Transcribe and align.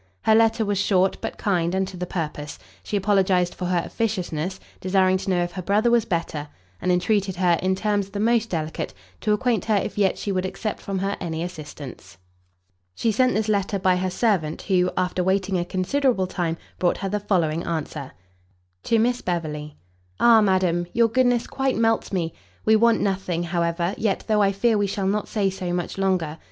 Her 0.23 0.33
letter 0.33 0.65
was 0.65 0.79
short, 0.79 1.17
but 1.21 1.37
kind 1.37 1.75
and 1.75 1.87
to 1.89 1.95
the 1.95 2.07
purpose: 2.07 2.57
she 2.81 2.97
apologized 2.97 3.53
for 3.53 3.65
her 3.67 3.83
officiousness, 3.85 4.59
desiring 4.79 5.17
to 5.17 5.29
know 5.29 5.43
if 5.43 5.51
her 5.51 5.61
brother 5.61 5.91
was 5.91 6.05
better, 6.05 6.47
and 6.81 6.91
entreated 6.91 7.35
her, 7.35 7.59
in 7.61 7.75
terms 7.75 8.09
the 8.09 8.19
most 8.19 8.49
delicate, 8.49 8.95
to 9.19 9.31
acquaint 9.31 9.65
her 9.65 9.75
if 9.75 9.99
yet 9.99 10.17
she 10.17 10.31
would 10.31 10.43
accept 10.43 10.81
from 10.81 10.97
her 10.97 11.15
any 11.21 11.43
assistance. 11.43 12.17
She 12.95 13.11
sent 13.11 13.35
this 13.35 13.47
letter 13.47 13.77
by 13.77 13.95
her 13.97 14.09
servant, 14.09 14.63
who, 14.63 14.89
after 14.97 15.23
waiting 15.23 15.59
a 15.59 15.63
considerable 15.63 16.25
time, 16.25 16.57
brought 16.79 16.97
her 16.97 17.09
the 17.09 17.19
following 17.19 17.63
answer. 17.63 18.13
To 18.85 18.97
Miss 18.97 19.21
Beverley. 19.21 19.77
Ah 20.19 20.41
madam! 20.41 20.87
your 20.93 21.09
goodness 21.09 21.45
quite 21.45 21.77
melts 21.77 22.11
me! 22.11 22.33
we 22.65 22.75
want 22.75 23.01
nothing, 23.01 23.43
however, 23.43 23.93
yet, 23.99 24.23
though 24.25 24.41
I 24.41 24.51
fear 24.51 24.79
we 24.79 24.87
shall 24.87 25.05
not 25.05 25.27
say 25.27 25.51
so 25.51 25.71
much 25.73 25.99
longer. 25.99 26.39